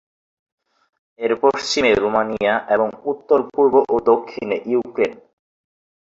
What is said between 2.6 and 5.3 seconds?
এবং উত্তর, পূর্ব ও দক্ষিণে ইউক্রেন।